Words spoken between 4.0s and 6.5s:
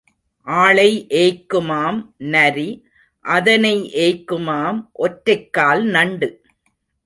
ஏய்க்குமாம் ஒற்றைக்கால் நண்டு.